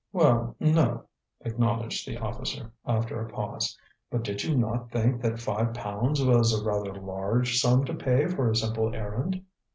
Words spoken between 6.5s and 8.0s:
a rather large sum to